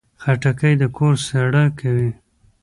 خټکی 0.21 0.73
د 0.81 0.83
کور 0.97 1.13
سړه 1.27 1.63
کوي. 1.79 2.11